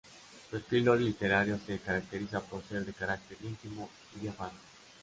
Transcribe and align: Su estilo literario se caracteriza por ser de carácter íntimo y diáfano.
Su 0.49 0.57
estilo 0.57 0.95
literario 0.95 1.59
se 1.63 1.77
caracteriza 1.77 2.39
por 2.41 2.63
ser 2.63 2.83
de 2.83 2.91
carácter 2.93 3.37
íntimo 3.43 3.87
y 4.15 4.21
diáfano. 4.21 4.57